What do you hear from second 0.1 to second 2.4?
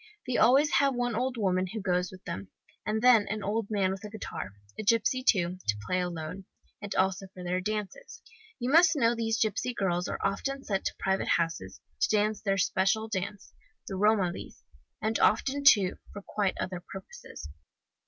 They always have one old woman who goes with